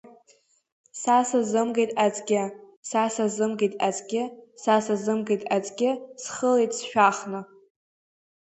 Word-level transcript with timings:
Са 1.01 1.17
сазымгеит 1.29 1.91
аӡгьы, 2.05 2.43
са 2.89 3.03
сазымгеит 3.15 3.73
аӡгьы, 3.87 4.23
са 4.61 4.75
сазымгеит 4.85 5.43
аӡгьы, 5.55 5.91
схылеит 6.21 6.71
сшәахны! 6.77 7.39